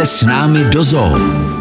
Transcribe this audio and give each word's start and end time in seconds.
Pojďte 0.00 0.16
s 0.16 0.24
námi 0.24 0.64
do 0.64 0.84
zoo. 0.84 1.18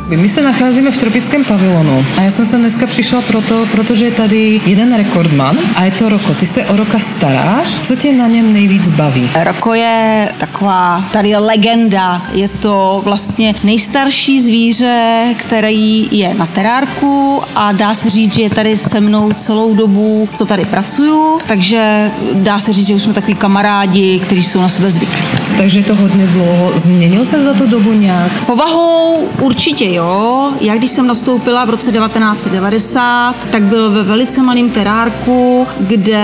My 0.08 0.30
se 0.30 0.42
nacházíme 0.42 0.92
v 0.92 0.98
tropickém 0.98 1.44
pavilonu 1.44 2.06
a 2.18 2.22
já 2.22 2.32
jsem 2.32 2.46
sem 2.46 2.62
dneska 2.62 2.88
přišla 2.88 3.22
proto, 3.22 3.66
protože 3.72 4.06
je 4.06 4.12
tady 4.12 4.62
jeden 4.66 4.96
rekordman 4.96 5.58
a 5.76 5.86
je 5.86 5.92
to 5.92 6.10
Roko. 6.10 6.34
Ty 6.34 6.46
se 6.46 6.66
o 6.66 6.76
Roka 6.76 7.00
staráš. 7.00 7.68
Co 7.68 7.96
tě 7.96 8.14
na 8.14 8.28
něm 8.28 8.54
nejvíc 8.54 8.90
baví? 8.90 9.30
Roko 9.44 9.74
je 9.74 10.30
taková 10.38 11.06
tady 11.12 11.36
legenda. 11.36 12.22
Je 12.34 12.50
to 12.50 13.02
vlastně 13.04 13.56
nejstarší 13.64 14.42
zvíře, 14.42 15.26
který 15.38 16.08
je 16.12 16.34
na 16.34 16.46
terárku 16.46 17.42
a 17.56 17.72
dá 17.72 17.94
se 17.94 18.10
říct, 18.10 18.34
že 18.34 18.42
je 18.42 18.50
tady 18.50 18.78
se 18.78 19.00
mnou 19.00 19.32
celou 19.32 19.76
dobu, 19.76 20.30
co 20.34 20.46
tady 20.46 20.66
pracuju, 20.66 21.40
takže 21.48 22.12
dá 22.34 22.60
se 22.60 22.74
říct, 22.74 22.88
že 22.88 22.96
už 22.96 23.02
jsme 23.02 23.14
takový 23.14 23.36
kamarádi, 23.36 24.20
kteří 24.20 24.44
jsou 24.44 24.62
na 24.62 24.70
sebe 24.70 24.92
zvyklí. 24.92 25.39
Takže 25.60 25.80
je 25.80 25.84
to 25.84 25.96
hodně 25.96 26.28
dlouho. 26.28 26.72
Změnil 26.76 27.26
se 27.26 27.40
za 27.40 27.54
tu 27.54 27.68
dobu 27.68 27.94
nějak? 27.94 28.46
Povahou 28.46 29.30
určitě 29.42 29.94
jo. 29.94 30.52
Já 30.62 30.76
když 30.76 30.90
jsem 30.90 31.08
nastoupila 31.08 31.66
v 31.66 31.70
roce 31.70 31.92
1990, 31.92 33.36
tak 33.52 33.64
byl 33.64 33.92
ve 33.92 34.04
velice 34.04 34.42
malém 34.42 34.70
terárku, 34.70 35.68
kde 35.80 36.24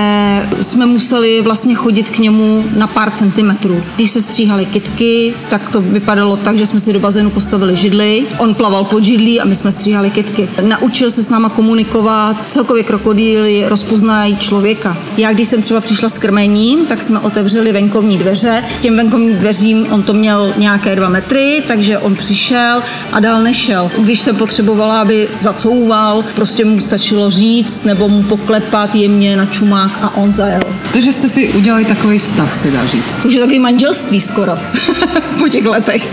jsme 0.61 0.85
museli 0.85 1.41
vlastně 1.41 1.75
chodit 1.75 2.09
k 2.09 2.19
němu 2.19 2.63
na 2.75 2.87
pár 2.87 3.11
centimetrů. 3.11 3.83
Když 3.95 4.09
se 4.09 4.21
stříhaly 4.21 4.65
kytky, 4.65 5.33
tak 5.49 5.69
to 5.69 5.81
vypadalo 5.81 6.37
tak, 6.37 6.57
že 6.57 6.65
jsme 6.65 6.79
si 6.79 6.93
do 6.93 6.99
bazénu 6.99 7.29
postavili 7.29 7.75
židli. 7.75 8.25
On 8.37 8.53
plaval 8.53 8.83
pod 8.83 9.03
židlí 9.03 9.41
a 9.41 9.45
my 9.45 9.55
jsme 9.55 9.71
stříhali 9.71 10.09
kytky. 10.09 10.49
Naučil 10.61 11.11
se 11.11 11.23
s 11.23 11.29
náma 11.29 11.49
komunikovat. 11.49 12.37
Celkově 12.47 12.83
krokodýly 12.83 13.63
rozpoznají 13.67 14.37
člověka. 14.37 14.97
Já 15.17 15.33
když 15.33 15.47
jsem 15.47 15.61
třeba 15.61 15.81
přišla 15.81 16.09
s 16.09 16.17
krmením, 16.17 16.85
tak 16.85 17.01
jsme 17.01 17.19
otevřeli 17.19 17.71
venkovní 17.71 18.17
dveře. 18.17 18.63
Těm 18.81 18.97
venkovním 18.97 19.24
dveřím 19.33 19.87
on 19.91 20.03
to 20.03 20.13
měl 20.13 20.53
nějaké 20.57 20.95
dva 20.95 21.09
metry, 21.09 21.63
takže 21.67 21.97
on 21.97 22.15
přišel 22.15 22.83
a 23.11 23.19
dál 23.19 23.43
nešel. 23.43 23.91
Když 23.97 24.19
jsem 24.19 24.35
potřebovala, 24.35 25.01
aby 25.01 25.27
zacouval, 25.41 26.23
prostě 26.35 26.65
mu 26.65 26.79
stačilo 26.79 27.29
říct 27.29 27.83
nebo 27.83 28.09
mu 28.09 28.23
poklepat 28.23 28.95
jemně 28.95 29.37
na 29.37 29.45
čumák 29.45 29.91
a 30.01 30.15
on 30.15 30.33
zajel. 30.33 30.61
Takže 30.93 31.13
jste 31.13 31.29
si 31.29 31.49
udělali 31.49 31.85
takový 31.85 32.19
vztah, 32.19 32.55
se 32.55 32.71
dá 32.71 32.85
říct. 32.85 33.25
Už 33.25 33.33
je 33.33 33.39
takový 33.39 33.59
manželství 33.59 34.21
skoro 34.21 34.51
po 35.39 35.47
těch 35.47 35.65
letech. 35.65 36.07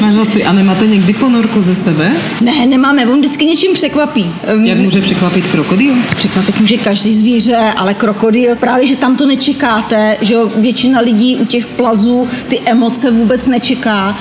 Manželství. 0.00 0.44
A 0.44 0.52
nemáte 0.52 0.86
někdy 0.86 1.14
ponorku 1.14 1.62
ze 1.62 1.74
sebe? 1.74 2.12
Ne, 2.40 2.66
nemáme, 2.66 3.06
on 3.06 3.20
vždycky 3.20 3.46
něčím 3.46 3.74
překvapí. 3.74 4.30
Jak 4.62 4.78
může 4.78 5.00
překvapit 5.00 5.48
krokodýl? 5.48 5.94
Překvapit 6.16 6.60
může 6.60 6.76
každý 6.76 7.12
zvíře, 7.12 7.72
ale 7.76 7.94
krokodýl, 7.94 8.56
právě, 8.56 8.86
že 8.86 8.96
tam 8.96 9.16
to 9.16 9.26
nečekáte, 9.26 10.16
že 10.20 10.34
jo, 10.34 10.52
většina 10.56 11.00
lidí 11.00 11.36
u 11.36 11.44
těch 11.44 11.66
plazů 11.66 12.28
ty 12.48 12.60
emoce 12.64 13.10
vůbec 13.10 13.46
nečeká. 13.46 14.18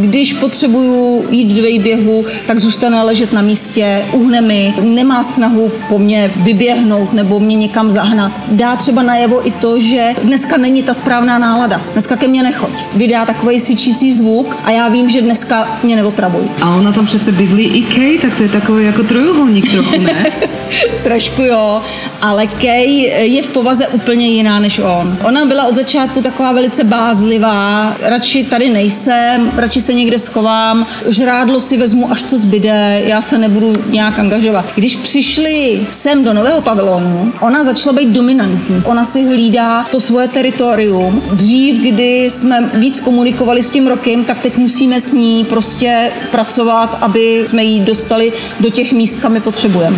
Když 0.00 0.32
potřebuju 0.32 1.26
jít 1.30 1.54
do 1.54 1.62
výběhu, 1.62 2.24
tak 2.46 2.58
zůstane 2.58 3.02
ležet 3.02 3.32
na 3.32 3.42
místě, 3.42 4.04
uhne 4.12 4.40
mi, 4.40 4.74
nemá 4.82 5.22
snahu 5.22 5.72
po 5.88 5.98
mně 5.98 6.32
vyběhnout 6.36 7.12
nebo 7.12 7.40
mě 7.40 7.56
někam 7.56 7.90
zahnat. 7.90 8.32
Dá 8.48 8.76
třeba 8.76 9.02
najevo 9.02 9.46
i 9.46 9.50
to, 9.50 9.80
že 9.80 10.14
dneska 10.22 10.56
není 10.56 10.82
ta 10.82 10.94
správná 10.94 11.38
nálada. 11.38 11.82
Dneska 11.92 12.16
ke 12.16 12.28
mně 12.28 12.42
nechoď. 12.42 12.70
Vydá 12.94 13.26
takový 13.26 13.60
syčící 13.60 14.12
zvuk 14.12 14.56
a 14.64 14.70
já 14.70 14.88
vím, 14.88 15.08
že 15.08 15.22
dneska 15.22 15.78
mě 15.82 15.96
neotravuj. 15.96 16.42
A 16.62 16.76
ona 16.76 16.92
tam 16.92 17.06
přece 17.06 17.32
bydlí 17.32 17.64
i 17.64 17.82
Kej, 17.82 18.18
tak 18.18 18.36
to 18.36 18.42
je 18.42 18.48
takový 18.48 18.84
jako 18.84 19.02
trojuhelník 19.02 19.70
trochu, 19.72 20.00
ne? 20.00 20.26
Trošku 21.02 21.42
jo, 21.42 21.80
ale 22.20 22.46
Kay 22.46 22.90
je 23.34 23.42
v 23.42 23.48
povaze 23.48 23.88
úplně 23.88 24.28
jiná 24.28 24.60
než 24.60 24.78
on. 24.78 25.18
Ona 25.24 25.46
byla 25.46 25.64
od 25.64 25.74
začátku 25.74 26.22
taková 26.22 26.52
velice 26.52 26.84
bázlivá, 26.84 27.96
radši 28.00 28.44
tady 28.44 28.68
nejsem, 28.68 29.52
radši 29.56 29.80
se 29.80 29.94
někde 29.94 30.18
schovám, 30.18 30.86
žrádlo 31.06 31.60
si 31.60 31.76
vezmu, 31.76 32.12
až 32.12 32.22
to 32.22 32.38
zbyde, 32.38 33.02
já 33.04 33.22
se 33.22 33.38
nebudu 33.38 33.72
nějak 33.86 34.18
angažovat. 34.18 34.72
Když 34.74 34.96
přišli 34.96 35.86
sem 35.90 36.24
do 36.24 36.32
nového 36.32 36.60
pavilonu, 36.60 37.32
ona 37.40 37.64
začala 37.64 37.96
být 37.96 38.08
dominantní. 38.08 38.82
Ona 38.84 39.04
si 39.04 39.26
hlídá 39.26 39.84
to 39.90 40.00
svoje 40.00 40.28
teritorium. 40.28 41.22
Dřív, 41.32 41.76
kdy 41.76 42.24
jsme 42.30 42.70
víc 42.74 43.00
komunikovali 43.00 43.62
s 43.62 43.70
tím 43.70 43.86
rokem, 43.86 44.24
tak 44.24 44.40
teď 44.40 44.56
musíme 44.56 45.00
s 45.00 45.12
ní 45.12 45.44
prostě 45.44 46.12
pracovat, 46.30 46.98
aby 47.00 47.44
jsme 47.46 47.64
ji 47.64 47.80
dostali 47.80 48.32
do 48.60 48.70
těch 48.70 48.92
míst, 48.92 49.18
kam 49.20 49.34
je 49.34 49.40
potřebujeme. 49.40 49.96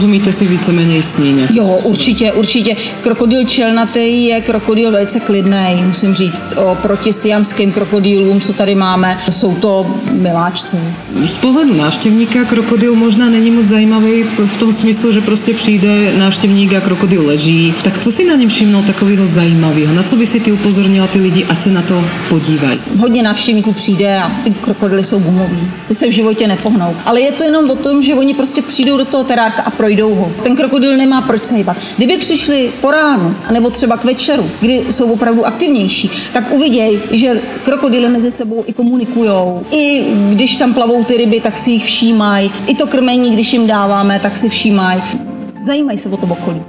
Rozumíte 0.00 0.32
si 0.32 0.46
víceméně 0.46 1.02
s 1.02 1.18
ní 1.18 1.32
nějak 1.32 1.50
Jo, 1.50 1.64
způsobem? 1.64 1.90
určitě, 1.92 2.32
určitě. 2.32 2.76
Krokodýl 3.00 3.44
čelnatý 3.44 4.24
je 4.24 4.40
krokodýl 4.40 4.92
velice 4.92 5.20
klidný, 5.20 5.82
musím 5.86 6.14
říct. 6.14 6.48
Oproti 6.72 7.12
siamským 7.12 7.72
krokodýlům, 7.72 8.40
co 8.40 8.52
tady 8.52 8.74
máme, 8.74 9.18
jsou 9.30 9.54
to 9.54 9.94
miláčci. 10.12 10.76
Z 11.26 11.38
pohledu 11.38 11.74
návštěvníka 11.74 12.44
krokodýl 12.44 12.94
možná 12.94 13.28
není 13.30 13.50
moc 13.50 13.66
zajímavý 13.66 14.22
v 14.46 14.56
tom 14.56 14.72
smyslu, 14.72 15.12
že 15.12 15.20
prostě 15.20 15.54
přijde 15.54 16.12
návštěvník 16.18 16.74
a 16.74 16.80
krokodýl 16.80 17.26
leží. 17.26 17.74
Tak 17.82 17.98
co 17.98 18.10
si 18.10 18.24
na 18.28 18.34
něm 18.36 18.48
všimnou 18.48 18.82
takového 18.82 19.26
zajímavého? 19.26 19.94
Na 19.94 20.02
co 20.02 20.16
by 20.16 20.26
si 20.26 20.40
ty 20.40 20.52
upozornila 20.52 21.06
ty 21.06 21.18
lidi, 21.18 21.44
ať 21.44 21.58
se 21.58 21.70
na 21.70 21.82
to 21.82 22.04
podívají? 22.28 22.78
Hodně 22.98 23.22
návštěvníků 23.22 23.72
přijde 23.72 24.18
a 24.18 24.30
ty 24.44 24.50
krokodily 24.50 25.04
jsou 25.04 25.18
gumový. 25.18 25.70
Ty 25.88 25.94
se 25.94 26.08
v 26.08 26.10
životě 26.10 26.46
nepohnou. 26.46 26.96
Ale 27.06 27.20
je 27.20 27.32
to 27.32 27.44
jenom 27.44 27.70
o 27.70 27.74
tom, 27.74 28.02
že 28.02 28.14
oni 28.14 28.34
prostě 28.34 28.62
přijdou 28.62 28.96
do 28.96 29.04
toho 29.04 29.24
terárka 29.24 29.62
a 29.62 29.70
projdou 29.70 29.89
ho. 29.98 30.32
Ten 30.42 30.56
krokodýl 30.56 30.96
nemá 30.96 31.20
proč 31.20 31.44
se 31.44 31.54
hýbat. 31.54 31.76
Kdyby 31.96 32.16
přišli 32.16 32.70
po 32.80 32.90
ránu, 32.90 33.36
nebo 33.50 33.70
třeba 33.70 33.96
k 33.96 34.04
večeru, 34.04 34.50
kdy 34.60 34.84
jsou 34.90 35.12
opravdu 35.12 35.46
aktivnější, 35.46 36.10
tak 36.32 36.52
uvidějí, 36.52 37.00
že 37.10 37.40
krokodýly 37.64 38.08
mezi 38.08 38.30
sebou 38.30 38.64
i 38.66 38.72
komunikují. 38.72 39.30
I 39.70 40.14
když 40.30 40.56
tam 40.56 40.74
plavou 40.74 41.04
ty 41.04 41.16
ryby, 41.16 41.40
tak 41.40 41.58
si 41.58 41.70
jich 41.70 41.84
všímají. 41.84 42.52
I 42.66 42.74
to 42.74 42.86
krmení, 42.86 43.30
když 43.30 43.52
jim 43.52 43.66
dáváme, 43.66 44.20
tak 44.22 44.36
si 44.36 44.48
všímají. 44.48 45.02
Zajímají 45.66 45.98
se 45.98 46.08
o 46.08 46.16
to 46.16 46.26
okolí. 46.32 46.62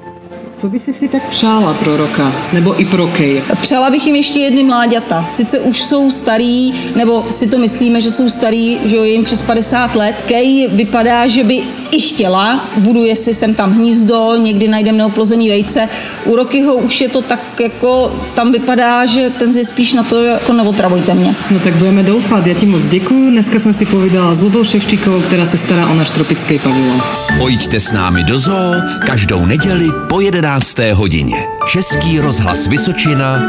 Co 0.55 0.69
by 0.69 0.79
si 0.79 0.93
si 0.93 1.09
tak 1.09 1.29
přála 1.41 1.74
pro 1.74 1.97
roka? 1.97 2.34
Nebo 2.53 2.81
i 2.81 2.85
pro 2.85 3.07
Kej? 3.07 3.44
Přála 3.62 3.90
bych 3.90 4.07
jim 4.07 4.16
ještě 4.16 4.40
jedny 4.40 4.63
mláďata. 4.63 5.28
Sice 5.31 5.59
už 5.59 5.84
jsou 5.84 6.12
starý, 6.12 6.74
nebo 6.96 7.25
si 7.29 7.47
to 7.47 7.57
myslíme, 7.57 8.02
že 8.02 8.12
jsou 8.12 8.29
starý, 8.29 8.79
že 8.85 8.96
jo, 8.96 9.03
je 9.03 9.12
jim 9.12 9.24
přes 9.24 9.41
50 9.41 9.96
let. 9.96 10.16
Kej 10.28 10.69
vypadá, 10.72 11.28
že 11.28 11.44
by 11.44 11.63
i 11.91 12.00
chtěla, 12.00 12.69
buduje 12.78 13.16
si 13.16 13.34
sem 13.34 13.53
tam 13.53 13.72
hnízdo, 13.72 14.35
někdy 14.35 14.68
najdeme 14.68 14.97
neoplozený 14.97 15.50
vejce. 15.50 15.88
U 16.25 16.35
Rokyho 16.35 16.75
už 16.75 17.02
je 17.02 17.09
to 17.09 17.22
tak 17.22 17.59
jako, 17.59 18.16
tam 18.35 18.52
vypadá, 18.52 19.06
že 19.06 19.29
ten 19.29 19.52
je 19.52 19.66
spíš 19.66 19.94
na 19.94 20.03
to, 20.03 20.23
jako 20.23 20.53
neotravujte 20.53 21.13
mě. 21.13 21.35
No 21.52 21.59
tak 21.59 21.75
budeme 21.75 22.03
doufat. 22.03 22.47
Já 22.47 22.53
ti 22.53 22.66
moc 22.66 22.88
děkuji. 22.88 23.31
Dneska 23.31 23.59
jsem 23.59 23.73
si 23.73 23.85
povídala 23.85 24.34
s 24.34 24.44
Lubou 24.44 24.63
Ševčíkovou, 24.63 25.22
která 25.22 25.46
se 25.46 25.58
stará 25.58 25.88
o 25.88 25.96
náš 25.96 26.09
tropický 26.09 26.59
pavilon. 26.59 27.02
Pojďte 27.40 27.79
s 27.79 27.91
námi 27.91 28.23
do 28.23 28.38
zoo 28.38 28.73
každou 29.06 29.46
neděli 29.46 29.88
po 30.09 30.22
11. 30.22 30.78
hodině. 30.94 31.30
Český 31.67 32.19
rozhlas 32.19 32.67
Vysočina. 32.67 33.39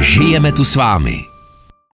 Žijeme 0.00 0.52
tu 0.52 0.64
s 0.64 0.74
vámi. 0.74 1.27